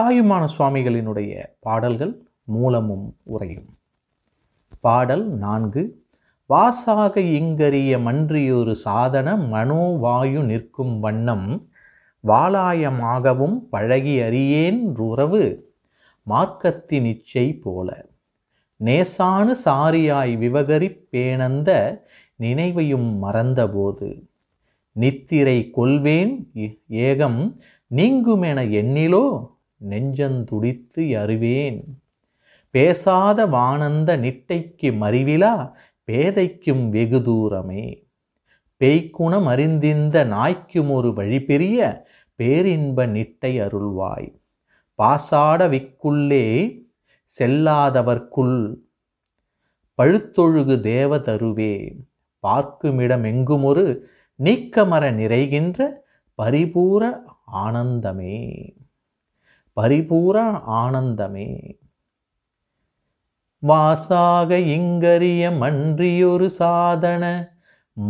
தாயுமான 0.00 0.48
சுவாமிகளினுடைய 0.58 1.44
பாடல்கள் 1.60 2.26
மூலமும் 2.44 3.16
உரையும் 3.22 3.78
பாடல் 4.80 5.28
நான்கு 5.28 6.04
வாசாக 6.46 7.20
இங்கரிய 7.20 7.98
மன்றியொரு 7.98 8.72
சாதன 8.72 9.36
மனோவாயு 9.36 10.44
நிற்கும் 10.44 11.00
வண்ணம் 11.00 11.62
வாலாயமாகவும் 12.26 13.56
பழகி 13.70 14.20
அறியேன் 14.20 14.96
உறவு 14.96 15.74
மார்க்கத்தின் 16.30 17.04
இச்சை 17.04 17.54
போல. 17.54 18.06
நேசானு 18.84 19.54
சாரியாய் 19.64 20.36
விவகரிப்பேனந்த 20.36 22.00
நினைவையும் 22.40 23.18
மறந்தபோது 23.18 24.28
நித்திரை 24.92 25.70
கொள்வேன் 25.70 26.50
ஏ- 26.56 26.80
ஏகம் 26.88 27.56
நீங்குமென 27.94 28.70
எண்ணிலோ? 28.70 29.55
நெஞ்சந்துடித்து 29.88 31.18
அறிவேன். 31.20 32.02
பேசாத 32.70 33.46
வானந்த 33.46 34.16
நிட்டைக்கு 34.16 34.92
மறிவிலா 34.92 35.72
பேதைக்கும் 36.06 36.88
வெகு 36.88 37.22
தூரமே. 37.22 38.06
பேய்க்குணம் 38.76 39.46
அறிந்திந்த 39.46 40.24
நாய்க்கும் 40.24 40.90
ஒரு 40.90 41.14
வழி 41.14 41.42
பெரிய 41.42 42.06
பேரின்ப 42.34 43.06
நிட்டை 43.06 43.60
அருள்வாய். 43.60 44.38
பாசாட 44.98 45.68
விக்குள்ளே 45.68 46.78
செல்லாதவர்க்குள் 47.38 48.74
பழுத்தொழுகு 50.02 50.76
தேவதருவே. 50.80 51.96
பார்க்குமிடம் 52.38 53.24
எங்குமொரு 53.24 54.08
நீக்கமர 54.38 55.10
நிறைகின்ற 55.12 55.90
பரிபூர 56.42 57.20
ஆனந்தமே. 57.46 58.74
பரிபூர 59.80 60.62
ஆனந்தமே. 60.70 61.78
வாசாக 63.58 64.58
இங்கரிய 64.58 65.50
மன்றியொரு 65.50 66.46
சாதன 66.46 67.54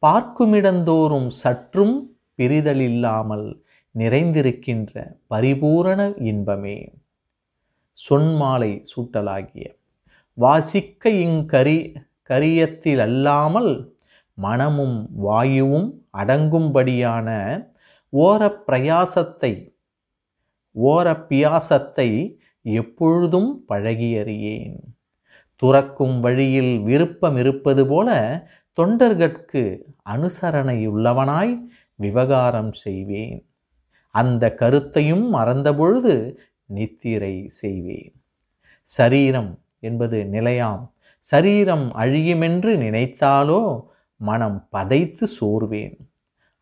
பார்க்குமிடந்தோறும் 0.04 1.28
சற்றும் 1.28 2.18
பிரிதலில்லாமல் 2.38 3.62
நிறைந்திருக்கின்ற 3.96 5.18
பரிபூரண 5.28 6.14
இன்பமே. 6.18 6.94
சொன்மாலை 7.94 8.86
சூட்டலாகிய 8.96 9.66
வாசிக்க 10.34 11.10
இங்கரி 11.10 11.96
கரியத்தில் 12.30 12.98
அல்லாமல் 12.98 13.95
மனமும் 14.38 14.98
வாயுவும் 15.18 15.90
அடங்கும்படியான 16.18 17.30
ஓர 18.14 18.42
பிரயாசத்தை 18.68 19.54
ஓர 20.76 21.08
பியாசத்தை 21.30 22.10
எப்பொழுதும் 22.66 23.52
பழகியறியேன். 23.70 24.78
துறக்கும் 25.56 26.20
வழியில் 26.20 26.74
விருப்பம் 26.80 27.38
இருப்பது 27.38 27.84
போல 27.88 28.10
தொண்டர்கட்கு 28.78 29.64
அனுசரணையுள்ளவனாய் 30.10 31.54
விவகாரம் 32.00 32.74
செய்வேன். 32.74 33.40
அந்த 34.16 34.54
கருத்தையும் 34.54 35.34
மறந்தபொழுது 35.34 36.16
நித்திரை 36.66 37.36
செய்வேன். 37.48 38.14
சரீரம் 38.88 39.52
என்பது 39.80 40.18
நிலையாம். 40.32 40.84
சரீரம் 41.26 41.86
அழியுமென்று 41.96 42.72
நினைத்தாலோ 42.76 43.62
மனம் 44.22 44.68
பதைத்து 44.72 45.26
சோர்வேன். 45.40 45.96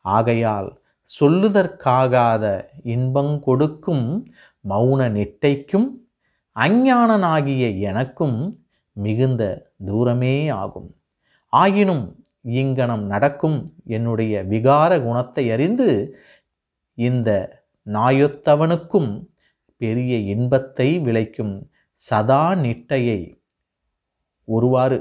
ஆகையால் 0.01 0.81
சொல்லுதற்காகாத 1.19 2.45
இன்பங் 2.83 3.39
கொடுக்கும் 3.39 4.27
மௌன 4.69 5.09
நெட்டைக்கும் 5.09 5.87
அஞ்ஞானனாகிய 6.55 7.79
எனக்கும் 7.79 8.37
மிகுந்த 8.93 9.43
தூரமே 9.85 10.49
ஆகும். 10.49 10.89
ஆயினும் 11.49 12.05
இங்கனம் 12.41 13.05
நடக்கும் 13.05 13.73
என்னுடைய 13.85 14.43
விகார 14.43 14.91
குணத்தை 15.03 15.51
அறிந்து 15.51 16.17
இந்த 16.93 17.29
நாயொத்தவனுக்கும் 17.87 19.11
பெரிய 19.77 20.17
இன்பத்தை 20.33 20.99
விளைக்கும் 20.99 21.55
சதா 21.95 22.55
நிட்டையை 22.55 23.41
ஒருவாறு 24.45 24.97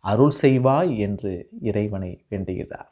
அருள் 0.00 0.32
செய்வாய் 0.42 0.98
என்று 0.98 1.48
இறைவனை 1.62 2.24
வேண்டுகிறார். 2.30 2.90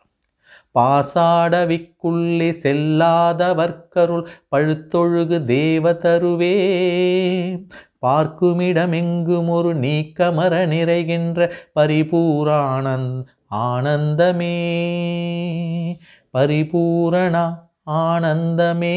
பாசாடவிக்குள்ளே 0.75 2.55
செல்லாத 2.63 3.55
வர்க்கருள் 3.55 4.27
பழுத்தொழுகு 4.57 5.39
தேவதருவே. 5.39 6.57
பார்க்குமிடமெங்கும் 8.03 9.49
ஒரு 9.49 9.77
நீக்கமர 9.77 10.67
நிறைகின்ற 10.67 11.53
பரிபூரானந்த் 11.75 13.25
ஆனந்தமே. 13.50 14.56
பரிபூரணா 16.32 17.67
ஆனந்தமே. 17.91 18.97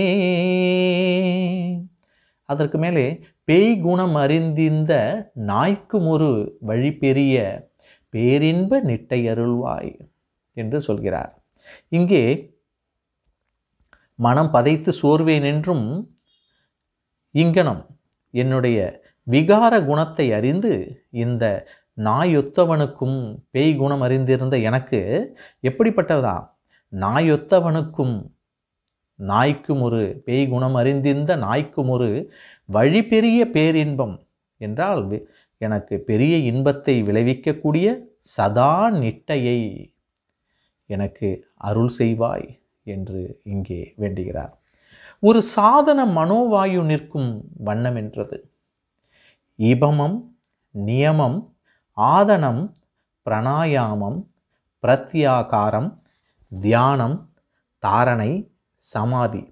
அதற்கு 2.44 2.78
மேலே 2.78 3.20
பேய் 3.44 3.80
குணம் 3.80 4.16
அறிந்திந்த 4.16 5.32
நாய்க்கும் 5.34 6.08
ஒரு 6.08 6.58
வழி 6.60 6.94
பெரிய 6.94 7.70
பேரின்ப 8.14 8.82
நிட்டையருள்வாய் 8.82 9.94
என்று 10.58 10.82
சொல்கிறார். 10.82 11.32
இங்கே 11.90 12.24
மனம் 14.20 14.52
பதைத்து 14.54 14.92
சோர்வேன் 15.02 15.46
என்றும் 15.46 15.86
இங்கனம் 17.36 17.84
என்னுடைய 18.34 18.80
விகார 19.28 19.74
குணத்தை 19.86 20.26
அறிந்து 20.34 20.74
இந்த 21.10 21.46
நாயொத்தவனுக்கும் 21.98 23.18
பேய் 23.52 23.74
குணம் 23.76 24.02
அறிந்திருந்த 24.02 24.56
எனக்கு 24.60 25.00
எப்படிப்பட்டதா 25.64 26.36
நாயொத்தவனுக்கும் 26.94 28.16
நாய்க்கும் 29.20 29.82
ஒரு 29.82 30.02
பேய் 30.26 30.48
குணம் 30.48 30.76
அறிந்திருந்த 30.76 31.36
நாய்க்கும் 31.36 31.90
ஒரு 31.90 32.10
வழி 32.66 33.02
பெரிய 33.06 33.40
பேரின்பம் 33.48 34.16
என்றால் 34.62 35.02
எனக்கு 35.62 35.96
பெரிய 36.00 36.34
இன்பத்தை 36.52 36.96
விளைவிக்கக்கூடிய 37.04 37.88
சதா 38.36 38.74
நிட்டையை 39.02 39.60
எனக்கு 40.90 41.28
அருள் 41.68 41.92
செய்வாய் 41.98 42.48
என்று 42.84 43.22
இங்கே 43.44 43.82
வேண்டுகிறார். 43.98 44.54
ஒரு 45.20 45.40
சாதன 45.56 46.00
மனோவாயு 46.18 46.82
நிற்கும் 46.84 47.32
வண்ணம் 47.58 47.96
என்றது. 47.96 48.38
இபமம் 49.60 50.18
நியமம் 50.76 51.40
ஆதனம் 51.98 52.64
பிரணாயாமம் 53.26 54.20
பிரத்யாகாரம் 54.84 55.90
தியானம் 56.52 57.18
தாரணை 57.84 58.32
சமாதி. 58.82 59.44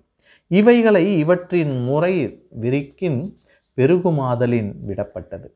இவைகளை 0.51 1.06
இவற்றின் 1.19 1.73
முறை 1.83 2.13
விரிக்கின் 2.61 3.21
பெருகுமாதலின் 3.77 4.71
விடப்பட்டது. 4.88 5.50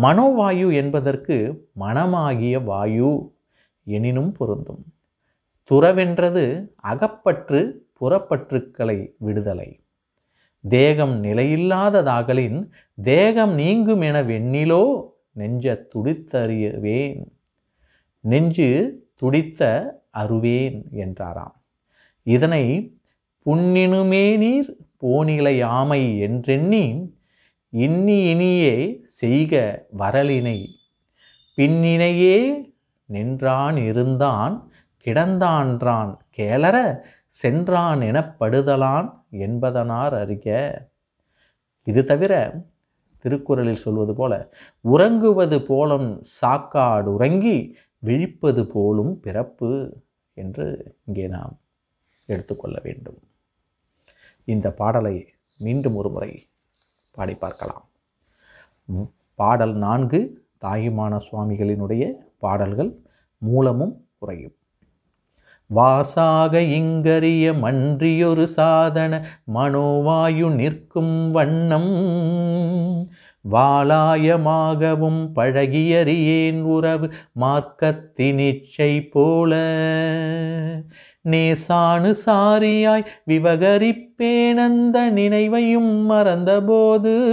மனோவாயு 0.00 0.74
என்பதற்கு 0.74 1.68
மனமாகிய 1.80 2.64
வாயு 2.64 3.32
எனினும் 3.84 4.32
பொருந்தும். 4.32 4.84
துறவென்றது 5.70 6.68
அகப்பற்று 6.76 7.88
புறப்பற்றுக்களை 8.00 9.14
விடுதலை. 9.18 9.80
தேகம் 10.68 11.24
நிலையில்லாததாகலின் 11.24 12.70
தேகம் 13.02 13.54
நீங்கும் 13.54 14.00
என 14.00 14.22
வெண்ணிலோ 14.22 15.10
நெஞ்ச 15.32 15.86
துடித்தறியவேன். 15.94 17.26
நெஞ்சு 18.20 19.00
துடித்த 19.14 19.62
அருவேன் 20.10 20.88
என்றாராம். 20.90 21.62
இதனை 22.22 22.96
புண்ணினுமே 23.46 24.36
நீர் 24.36 24.76
போனிலை 25.00 25.62
ஆமை 25.62 26.18
என்றெண்ணி 26.18 27.14
இன்னி 27.72 28.16
இனியே 28.30 28.72
செய்க 29.06 29.86
வரலினை. 29.98 30.58
பின்னினையே 31.58 32.36
நின்றான் 33.08 33.76
இருந்தான் 33.76 34.54
கிடந்தான்றான் 35.06 36.10
கேளர 36.30 36.76
சென்றான் 37.28 38.00
எனப்படுதலான் 38.00 39.08
என்பதனார் 39.30 40.14
அறிக. 40.22 40.46
இது 41.86 42.04
தவிர 42.04 42.32
திருக்குறளில் 43.24 43.82
சொல்வது 43.86 44.14
போல 44.14 44.32
உறங்குவது 44.80 45.58
போலும் 45.62 46.22
சாக்காடு 46.40 47.08
உறங்கி 47.16 47.56
விழிப்பது 47.98 48.66
போலும் 48.66 49.20
பிறப்பு 49.20 49.72
என்று 50.34 50.96
இங்கே 51.06 51.26
நாம் 51.26 51.58
எடுத்துக்கொள்ள 52.26 52.80
வேண்டும். 52.82 53.20
இந்த 54.44 54.70
பாடலை 54.72 55.16
மீண்டும் 55.60 55.94
ஒரு 55.94 56.10
முறை 56.10 56.32
பாடி 57.14 57.34
பார்க்கலாம். 57.34 57.84
பாடல் 59.34 59.74
நான்கு 59.74 60.20
தாயுமான 60.64 61.20
சுவாமிகளினுடைய 61.26 62.10
பாடல்கள் 62.38 62.90
மூலமும் 63.38 63.94
குறையும். 64.18 64.54
வாசாக 65.66 66.60
இங்கரிய 66.60 67.52
மன்றியொரு 67.52 68.44
சாதன 68.44 69.20
மனோவாயு 69.54 70.48
நிற்கும் 70.50 71.30
வண்ணம் 71.30 71.92
வாளாயமாகவும் 73.50 75.20
பழகியறியேன் 75.36 76.60
உறவு 76.74 77.06
மார்க்கத்தினிச்சை 77.40 78.90
போல. 79.10 79.52
நேசானு 81.28 82.14
சாரியாய் 82.26 83.06
விவகரிப்பேனந்த 83.28 85.10
நினைவையும் 85.10 86.02
மறந்தபோது. 86.02 87.30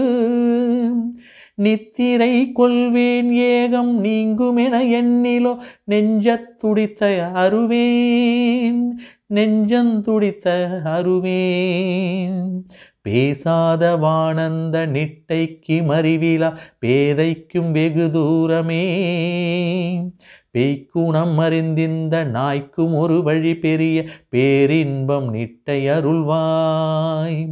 நித்திரை 1.56 2.52
கொள்வேன் 2.52 3.32
ஏகம் 3.32 4.04
நீங்குமென 4.04 4.90
எண்ணிலோ 4.90 5.58
நெஞ்சத் 5.84 6.60
துடித்த 6.60 7.32
அருவேன். 7.34 9.00
நெஞ்சந்துடித்த 9.30 10.82
அருவேன். 10.82 12.66
பேசாத 13.02 13.96
வானந்த 13.96 14.86
நிட்டைக்கு 14.86 15.84
மறிவிலா 15.84 16.56
பேதைக்கும் 16.86 17.72
வெகு 17.72 18.12
தூரமே. 18.12 18.86
பேய்க்குணம் 20.52 21.38
அறிந்திந்த 21.38 22.24
நாய்க்கும் 22.24 22.96
ஒரு 22.96 23.24
வழி 23.24 23.58
பெரிய 23.58 24.06
பேரின்பம் 24.30 25.34
நிட்டை 25.34 25.90
அருள்வாய். 25.90 27.50